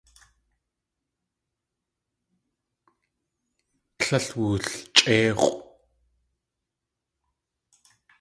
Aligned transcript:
Tlél 3.99 4.27
wulchʼéix̲ʼw. 4.37 5.55